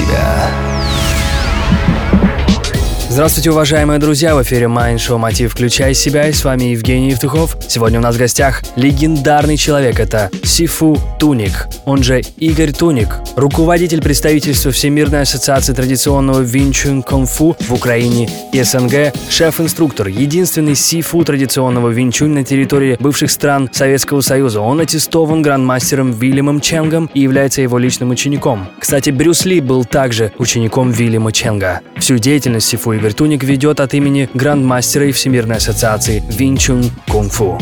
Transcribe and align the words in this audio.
себя. 0.00 0.79
Здравствуйте, 3.20 3.50
уважаемые 3.50 4.00
друзья! 4.00 4.34
В 4.34 4.42
эфире 4.42 4.66
Майндшоу 4.66 5.18
Мотив 5.18 5.52
Включай 5.52 5.92
себя 5.92 6.28
и 6.28 6.32
с 6.32 6.42
вами 6.42 6.64
Евгений 6.70 7.10
Евтухов. 7.10 7.54
Сегодня 7.68 7.98
у 7.98 8.02
нас 8.02 8.16
в 8.16 8.18
гостях 8.18 8.62
легендарный 8.76 9.58
человек. 9.58 10.00
Это 10.00 10.30
Сифу 10.42 10.98
Туник, 11.18 11.68
он 11.84 12.02
же 12.02 12.22
Игорь 12.38 12.72
Туник, 12.72 13.08
руководитель 13.36 14.00
представительства 14.00 14.70
Всемирной 14.72 15.20
ассоциации 15.20 15.74
традиционного 15.74 16.40
винчун 16.40 17.02
кунг-фу 17.02 17.58
в 17.60 17.74
Украине 17.74 18.30
и 18.54 18.62
СНГ, 18.62 19.12
шеф-инструктор, 19.28 20.08
единственный 20.08 20.74
Сифу 20.74 21.22
традиционного 21.22 21.90
винчунь 21.90 22.32
на 22.32 22.42
территории 22.42 22.96
бывших 22.98 23.30
стран 23.30 23.68
Советского 23.70 24.22
Союза. 24.22 24.62
Он 24.62 24.80
аттестован 24.80 25.42
грандмастером 25.42 26.12
Вильямом 26.12 26.62
Ченгом 26.62 27.10
и 27.12 27.20
является 27.20 27.60
его 27.60 27.76
личным 27.76 28.08
учеником. 28.08 28.66
Кстати, 28.78 29.10
Брюс 29.10 29.44
Ли 29.44 29.60
был 29.60 29.84
также 29.84 30.32
учеником 30.38 30.90
Вильяма 30.90 31.32
Ченга. 31.32 31.82
Всю 31.98 32.16
деятельность 32.16 32.66
Сифу 32.66 32.94
Игорь 32.94 33.09
Туник 33.12 33.44
ведет 33.44 33.80
от 33.80 33.94
имени 33.94 34.28
грандмастера 34.34 35.06
и 35.06 35.12
Всемирной 35.12 35.56
ассоциации 35.56 36.22
Винчун 36.28 36.90
Кунг-фу. 37.08 37.58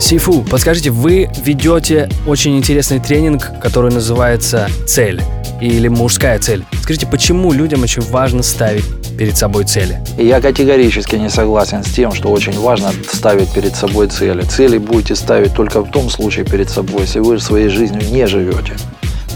Сифу, 0.00 0.42
подскажите, 0.42 0.90
вы 0.90 1.30
ведете 1.44 2.08
очень 2.26 2.58
интересный 2.58 2.98
тренинг, 2.98 3.52
который 3.62 3.92
называется 3.92 4.68
«Цель» 4.86 5.22
или 5.60 5.88
«Мужская 5.88 6.38
цель». 6.38 6.64
Скажите, 6.82 7.06
почему 7.06 7.52
людям 7.52 7.82
очень 7.82 8.02
важно 8.02 8.42
ставить 8.42 8.84
перед 9.16 9.36
собой 9.36 9.64
цели? 9.64 10.02
Я 10.18 10.40
категорически 10.40 11.16
не 11.16 11.30
согласен 11.30 11.84
с 11.84 11.90
тем, 11.90 12.12
что 12.12 12.30
очень 12.30 12.58
важно 12.58 12.92
ставить 13.10 13.50
перед 13.52 13.76
собой 13.76 14.08
цели. 14.08 14.42
Цели 14.42 14.78
будете 14.78 15.14
ставить 15.14 15.54
только 15.54 15.80
в 15.80 15.90
том 15.90 16.10
случае 16.10 16.44
перед 16.44 16.68
собой, 16.68 17.02
если 17.02 17.20
вы 17.20 17.38
своей 17.38 17.68
жизнью 17.68 18.02
не 18.10 18.26
живете. 18.26 18.74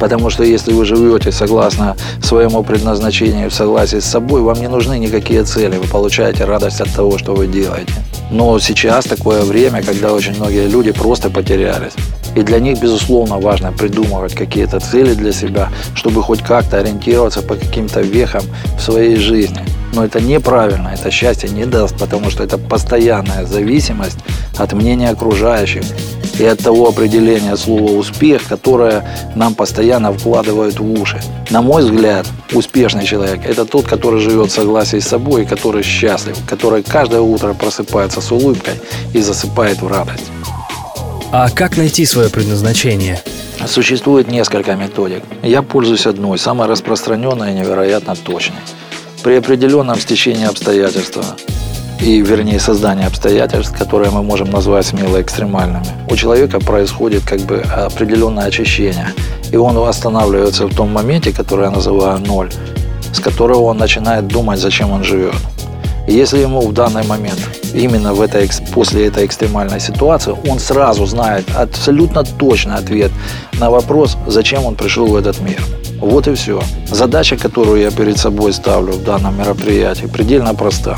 Потому 0.01 0.31
что 0.31 0.45
если 0.45 0.73
вы 0.73 0.85
живете 0.85 1.33
согласно 1.33 1.97
своему 2.23 2.63
предназначению, 2.63 3.51
в 3.51 3.55
согласии 3.55 4.01
с 4.01 4.05
собой, 4.05 4.41
вам 4.41 4.61
не 4.61 4.69
нужны 4.69 4.99
никакие 4.99 5.45
цели. 5.45 5.77
Вы 5.77 5.87
получаете 5.87 6.45
радость 6.45 6.81
от 6.81 6.93
того, 6.95 7.19
что 7.19 7.35
вы 7.35 7.47
делаете. 7.47 7.93
Но 8.31 8.59
сейчас 8.59 9.05
такое 9.07 9.43
время, 9.43 9.83
когда 9.83 10.13
очень 10.13 10.37
многие 10.37 10.69
люди 10.69 10.93
просто 10.93 11.31
потерялись. 11.31 11.93
И 12.35 12.43
для 12.43 12.61
них, 12.61 12.81
безусловно, 12.81 13.39
важно 13.39 13.73
придумывать 13.73 14.35
какие-то 14.35 14.81
цели 14.81 15.15
для 15.15 15.33
себя, 15.33 15.71
чтобы 15.95 16.23
хоть 16.23 16.43
как-то 16.43 16.79
ориентироваться 16.79 17.43
по 17.43 17.55
каким-то 17.55 18.01
вехам 18.01 18.43
в 18.77 18.81
своей 18.81 19.17
жизни. 19.17 19.65
Но 19.95 20.05
это 20.05 20.21
неправильно, 20.21 20.89
это 20.89 21.11
счастье 21.11 21.49
не 21.49 21.65
даст, 21.65 21.99
потому 21.99 22.31
что 22.31 22.45
это 22.45 22.59
постоянная 22.59 23.47
зависимость 23.47 24.19
от 24.57 24.73
мнения 24.75 25.11
окружающих 25.11 25.83
и 26.39 26.45
от 26.45 26.59
того 26.59 26.89
определения 26.89 27.57
слова 27.57 27.93
«успех», 27.93 28.43
которое 28.49 29.05
нам 29.35 29.55
постоянно 29.55 30.13
вкладывают 30.13 30.79
в 30.79 31.01
уши. 31.01 31.21
На 31.51 31.63
мой 31.63 31.83
взгляд, 31.83 32.27
успешный 32.53 33.05
человек– 33.05 33.41
это 33.45 33.65
тот, 33.65 33.87
который 33.87 34.21
живет 34.21 34.51
в 34.51 34.55
согласии 34.55 34.99
с 34.99 35.09
собой, 35.09 35.47
который 35.47 35.83
счастлив, 35.83 36.37
который 36.47 36.83
каждое 36.83 37.21
утро 37.21 37.55
просыпается 37.55 38.21
с 38.21 38.31
улыбкой 38.31 38.75
и 39.13 39.21
засыпает 39.21 39.81
в 39.83 39.89
радость. 39.89 40.27
А 41.31 41.51
как 41.51 41.77
найти 41.77 42.07
свое 42.07 42.31
предназначение? 42.31 43.21
Существует 43.67 44.29
несколько 44.29 44.77
методик. 44.77 45.23
Я 45.43 45.63
пользуюсь 45.63 46.07
одной, 46.07 46.39
самой 46.39 46.69
распространенной 46.69 47.53
и 47.53 47.55
невероятно 47.55 48.15
точной. 48.15 48.61
При 49.23 49.35
определенном 49.35 49.99
стечении 49.99 50.47
обстоятельств 50.47 51.19
и, 52.01 52.21
вернее, 52.21 52.61
создание 52.61 53.07
обстоятельств, 53.07 53.77
которые 53.77 54.11
мы 54.11 54.23
можем 54.23 54.51
назвать 54.51 54.87
смело 54.87 55.21
экстремальными, 55.21 55.87
у 56.11 56.17
человека 56.17 56.61
происходит 56.61 57.25
как 57.25 57.41
бы 57.41 57.61
определенное 57.61 58.47
очищение. 58.47 59.09
И 59.51 59.57
он 59.57 59.77
останавливается 59.77 60.67
в 60.67 60.75
том 60.75 60.93
моменте, 60.93 61.33
который 61.33 61.65
я 61.65 61.71
называю 61.71 62.19
ноль, 62.21 62.51
с 63.13 63.21
которого 63.21 63.63
он 63.63 63.79
начинает 63.79 64.29
думать, 64.29 64.61
зачем 64.61 64.93
он 64.93 65.03
живет. 65.03 65.35
И 66.07 66.15
если 66.15 66.39
ему 66.39 66.61
в 66.61 66.73
данный 66.73 67.05
момент, 67.05 67.39
именно 67.75 68.15
в 68.15 68.21
этой, 68.21 68.49
после 68.73 69.07
этой 69.09 69.27
экстремальной 69.27 69.81
ситуации, 69.81 70.35
он 70.49 70.59
сразу 70.59 71.05
знает 71.05 71.45
абсолютно 71.55 72.25
точный 72.25 72.77
ответ 72.77 73.11
на 73.61 73.71
вопрос, 73.71 74.17
зачем 74.27 74.65
он 74.65 74.75
пришел 74.75 75.07
в 75.07 75.17
этот 75.17 75.41
мир. 75.41 75.61
Вот 76.01 76.29
и 76.29 76.35
все. 76.35 76.63
Задача, 76.91 77.37
которую 77.37 77.83
я 77.83 77.91
перед 77.91 78.19
собой 78.19 78.53
ставлю 78.53 78.93
в 78.93 79.05
данном 79.05 79.37
мероприятии, 79.37 80.07
предельно 80.07 80.55
проста 80.55 80.97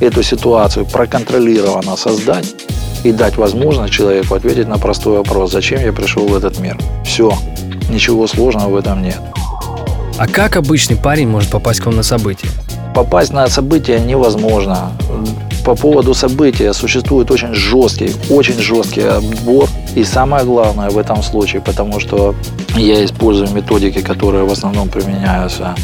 эту 0.00 0.22
ситуацию 0.22 0.86
проконтролированно 0.86 1.96
создать 1.96 2.54
и 3.04 3.12
дать 3.12 3.36
возможность 3.36 3.92
человеку 3.92 4.34
ответить 4.34 4.68
на 4.68 4.78
простой 4.78 5.18
вопрос, 5.18 5.52
зачем 5.52 5.80
я 5.80 5.92
пришел 5.92 6.26
в 6.26 6.34
этот 6.34 6.58
мир. 6.58 6.78
Все, 7.04 7.32
ничего 7.88 8.26
сложного 8.26 8.70
в 8.70 8.76
этом 8.76 9.02
нет. 9.02 9.20
А 10.18 10.26
как 10.26 10.56
обычный 10.56 10.96
парень 10.96 11.28
может 11.28 11.50
попасть 11.50 11.80
к 11.80 11.86
вам 11.86 11.96
на 11.96 12.02
событие? 12.02 12.50
Попасть 12.94 13.32
на 13.32 13.46
событие 13.48 14.00
невозможно. 14.00 14.92
По 15.64 15.74
поводу 15.74 16.14
события 16.14 16.72
существует 16.72 17.30
очень 17.30 17.52
жесткий, 17.52 18.12
очень 18.30 18.58
жесткий 18.58 19.02
отбор. 19.02 19.68
И 19.94 20.04
самое 20.04 20.44
главное 20.44 20.90
в 20.90 20.96
этом 20.96 21.22
случае, 21.22 21.60
потому 21.60 22.00
что 22.00 22.34
я 22.76 23.04
использую 23.04 23.50
методики, 23.50 24.00
которые 24.00 24.44
в 24.44 24.52
основном 24.52 24.88
применяются 24.88 25.74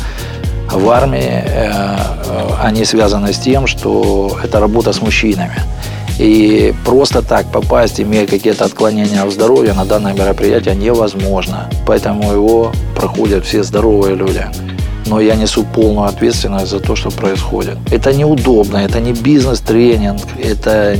в 0.72 0.88
армии, 0.88 1.44
э, 1.44 1.96
они 2.60 2.84
связаны 2.84 3.32
с 3.32 3.38
тем, 3.38 3.66
что 3.66 4.38
это 4.42 4.60
работа 4.60 4.92
с 4.92 5.00
мужчинами. 5.00 5.56
И 6.18 6.74
просто 6.84 7.22
так 7.22 7.46
попасть, 7.50 8.00
имея 8.00 8.26
какие-то 8.26 8.64
отклонения 8.64 9.24
в 9.24 9.30
здоровье, 9.30 9.72
на 9.72 9.84
данное 9.84 10.12
мероприятие 10.12 10.74
невозможно. 10.74 11.68
Поэтому 11.86 12.32
его 12.32 12.72
проходят 12.94 13.44
все 13.44 13.62
здоровые 13.62 14.14
люди. 14.14 14.46
Но 15.06 15.20
я 15.20 15.34
несу 15.34 15.64
полную 15.64 16.06
ответственность 16.06 16.70
за 16.70 16.78
то, 16.78 16.94
что 16.94 17.10
происходит. 17.10 17.76
Это 17.90 18.12
неудобно, 18.12 18.78
это 18.78 19.00
не 19.00 19.12
бизнес-тренинг, 19.12 20.22
это 20.40 20.96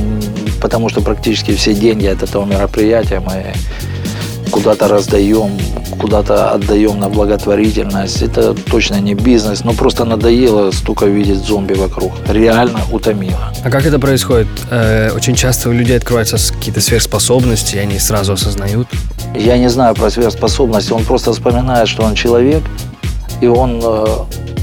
потому 0.61 0.89
что 0.89 1.01
практически 1.01 1.55
все 1.55 1.73
деньги 1.73 2.05
от 2.05 2.23
этого 2.23 2.45
мероприятия 2.45 3.19
мы 3.19 3.53
куда-то 4.51 4.87
раздаем, 4.87 5.51
куда-то 5.95 6.51
отдаем 6.51 6.99
на 6.99 7.09
благотворительность. 7.09 8.21
Это 8.21 8.53
точно 8.53 8.99
не 8.99 9.13
бизнес, 9.13 9.63
но 9.63 9.73
просто 9.73 10.05
надоело 10.05 10.71
столько 10.71 11.05
видеть 11.05 11.37
зомби 11.37 11.73
вокруг. 11.73 12.11
Реально 12.27 12.79
утомило. 12.91 13.53
А 13.63 13.69
как 13.69 13.85
это 13.85 13.99
происходит? 13.99 14.47
Э, 14.69 15.11
очень 15.15 15.35
часто 15.35 15.69
у 15.69 15.71
людей 15.71 15.97
открываются 15.97 16.37
какие-то 16.53 16.81
сверхспособности, 16.81 17.75
и 17.75 17.79
они 17.79 17.99
сразу 17.99 18.33
осознают. 18.33 18.87
Я 19.35 19.57
не 19.57 19.69
знаю 19.69 19.95
про 19.95 20.09
сверхспособности. 20.09 20.91
Он 20.91 21.03
просто 21.03 21.31
вспоминает, 21.33 21.87
что 21.87 22.03
он 22.03 22.15
человек, 22.15 22.63
и 23.41 23.47
он 23.47 23.81
э, 23.83 24.05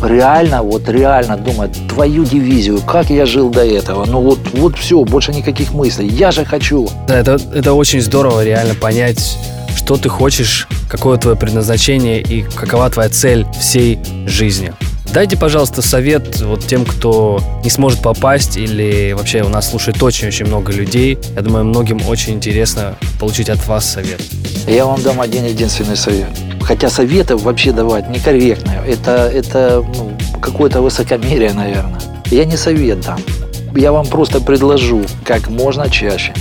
реально, 0.03 0.63
вот 0.63 0.89
реально 0.89 1.37
думает, 1.37 1.77
твою 1.89 2.25
дивизию, 2.25 2.81
как 2.81 3.11
я 3.11 3.27
жил 3.27 3.51
до 3.51 3.65
этого. 3.65 4.05
Ну 4.07 4.21
вот, 4.21 4.39
вот 4.53 4.77
все, 4.77 5.03
больше 5.05 5.33
никаких 5.33 5.73
мыслей. 5.73 6.09
Я 6.09 6.31
же 6.31 6.45
хочу. 6.45 6.89
Да, 7.07 7.19
это, 7.19 7.39
это 7.55 7.75
очень 7.75 8.01
здорово 8.01 8.45
реально 8.45 8.75
понять 8.75 9.37
что 9.91 9.97
ты 9.97 10.09
хочешь, 10.09 10.69
какое 10.89 11.19
твое 11.19 11.37
предназначение 11.37 12.21
и 12.21 12.43
какова 12.43 12.89
твоя 12.91 13.09
цель 13.09 13.45
всей 13.59 13.99
жизни. 14.25 14.73
Дайте, 15.13 15.37
пожалуйста, 15.37 15.83
совет 15.83 16.41
вот 16.43 16.65
тем, 16.65 16.85
кто 16.85 17.43
не 17.65 17.71
сможет 17.71 18.01
попасть 18.01 18.57
или 18.57 19.13
вообще 19.19 19.43
у 19.43 19.49
нас 19.49 19.69
слушает 19.69 20.01
очень-очень 20.01 20.47
много 20.47 20.71
людей. 20.71 21.19
Я 21.35 21.43
думаю, 21.43 21.65
многим 21.65 21.99
очень 22.07 22.35
интересно 22.35 22.95
получить 23.19 23.51
от 23.51 23.67
вас 23.67 23.85
совет. 23.85 24.21
Я 24.69 24.87
вам 24.87 25.03
дам 25.03 25.21
один 25.21 25.45
единственный 25.45 25.97
совет. 25.97 26.29
Хотя 26.63 26.89
советы 26.89 27.37
вообще 27.37 27.73
давать 27.73 28.09
некорректно. 28.09 28.71
Это, 28.87 29.29
это 29.35 29.85
ну, 29.97 30.17
какое-то 30.41 30.83
высокомерие, 30.83 31.53
наверное. 31.53 32.01
Я 32.31 32.45
не 32.45 32.57
совет 32.57 33.01
дам. 33.01 33.19
Я 33.75 33.91
вам 33.91 34.07
просто 34.07 34.41
предложу 34.41 35.05
как 35.25 35.49
можно 35.49 35.91
чаще 35.91 36.33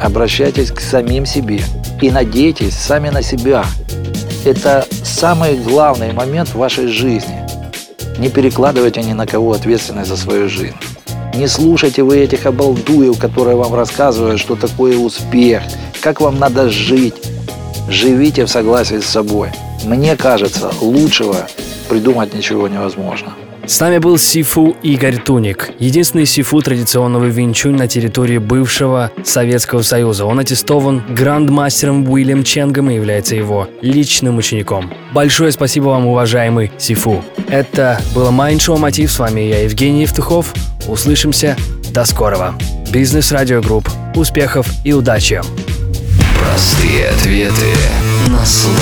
обращайтесь 0.00 0.70
к 0.70 0.80
самим 0.80 1.26
себе 1.26 1.60
и 2.00 2.10
надейтесь 2.10 2.74
сами 2.74 3.08
на 3.08 3.22
себя. 3.22 3.64
Это 4.44 4.86
самый 5.02 5.56
главный 5.56 6.12
момент 6.12 6.50
в 6.50 6.56
вашей 6.56 6.86
жизни. 6.86 7.44
Не 8.18 8.28
перекладывайте 8.28 9.02
ни 9.02 9.12
на 9.12 9.26
кого 9.26 9.52
ответственность 9.52 10.08
за 10.08 10.16
свою 10.16 10.48
жизнь. 10.48 10.76
Не 11.34 11.46
слушайте 11.46 12.02
вы 12.02 12.18
этих 12.18 12.46
обалдуев, 12.46 13.18
которые 13.18 13.56
вам 13.56 13.74
рассказывают, 13.74 14.40
что 14.40 14.56
такое 14.56 14.96
успех, 14.96 15.62
как 16.00 16.20
вам 16.20 16.38
надо 16.38 16.68
жить. 16.68 17.14
Живите 17.88 18.44
в 18.44 18.50
согласии 18.50 18.98
с 18.98 19.06
собой. 19.06 19.50
Мне 19.84 20.16
кажется, 20.16 20.70
лучшего 20.80 21.46
придумать 21.88 22.34
ничего 22.34 22.68
невозможно. 22.68 23.34
С 23.68 23.80
нами 23.80 23.98
был 23.98 24.16
Сифу 24.16 24.74
Игорь 24.82 25.18
Туник, 25.18 25.68
единственный 25.78 26.24
Сифу 26.24 26.62
традиционного 26.62 27.26
винчунь 27.26 27.76
на 27.76 27.86
территории 27.86 28.38
бывшего 28.38 29.12
Советского 29.24 29.82
Союза. 29.82 30.24
Он 30.24 30.38
аттестован 30.38 31.02
грандмастером 31.10 32.10
Уильям 32.10 32.44
Ченгом 32.44 32.90
и 32.90 32.94
является 32.94 33.36
его 33.36 33.68
личным 33.82 34.38
учеником. 34.38 34.90
Большое 35.12 35.52
спасибо 35.52 35.88
вам, 35.88 36.06
уважаемый 36.06 36.72
Сифу. 36.78 37.22
Это 37.50 38.00
было 38.14 38.30
Mind 38.30 38.56
Show 38.56 38.78
Мотив. 38.78 39.12
С 39.12 39.18
вами 39.18 39.42
я, 39.42 39.64
Евгений 39.64 40.00
Евтухов. 40.02 40.54
Услышимся. 40.88 41.54
До 41.92 42.06
скорого. 42.06 42.54
Бизнес 42.90 43.32
Радио 43.32 43.60
Групп. 43.60 43.86
Успехов 44.14 44.66
и 44.82 44.94
удачи. 44.94 45.42
Простые 46.40 47.08
ответы 47.08 47.74
на 48.28 48.46
сложные 48.46 48.77